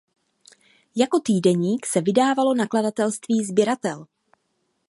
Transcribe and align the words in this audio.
Jako 0.95 1.19
týdeník 1.19 1.85
je 1.95 2.01
vydávalo 2.01 2.55
nakladatelství 2.55 3.43
Sběratel. 3.45 4.05